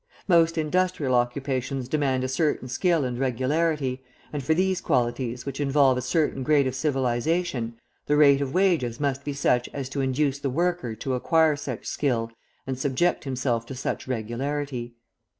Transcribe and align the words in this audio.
Most 0.27 0.57
industrial 0.57 1.13
occupations 1.13 1.87
demand 1.87 2.23
a 2.23 2.27
certain 2.27 2.67
skill 2.67 3.05
and 3.05 3.19
regularity, 3.19 4.01
and 4.33 4.41
for 4.43 4.55
these 4.55 4.81
qualities 4.81 5.45
which 5.45 5.59
involve 5.59 5.95
a 5.95 6.01
certain 6.01 6.41
grade 6.41 6.65
of 6.65 6.73
civilisation, 6.73 7.75
the 8.07 8.17
rate 8.17 8.41
of 8.41 8.51
wages 8.51 8.99
must 8.99 9.23
be 9.23 9.33
such 9.33 9.69
as 9.73 9.89
to 9.89 10.01
induce 10.01 10.39
the 10.39 10.49
worker 10.49 10.95
to 10.95 11.13
acquire 11.13 11.55
such 11.55 11.85
skill 11.85 12.31
and 12.65 12.79
subject 12.79 13.25
himself 13.25 13.63
to 13.67 13.75
such 13.75 14.07
regularity. 14.07 14.95